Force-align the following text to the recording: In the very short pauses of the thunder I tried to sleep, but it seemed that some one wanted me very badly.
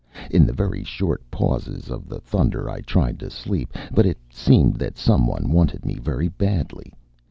In 0.31 0.47
the 0.47 0.51
very 0.51 0.83
short 0.83 1.21
pauses 1.29 1.91
of 1.91 2.09
the 2.09 2.19
thunder 2.19 2.67
I 2.67 2.81
tried 2.81 3.19
to 3.19 3.29
sleep, 3.29 3.71
but 3.93 4.07
it 4.07 4.17
seemed 4.31 4.77
that 4.77 4.97
some 4.97 5.27
one 5.27 5.51
wanted 5.51 5.85
me 5.85 5.99
very 5.99 6.27
badly. 6.27 6.91